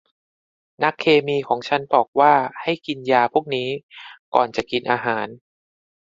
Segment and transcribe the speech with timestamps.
[0.83, 3.69] นักเคมีของฉันบอกว่าให้กินยาพวกนี้
[4.35, 5.27] ก่อนจะกินอาหาร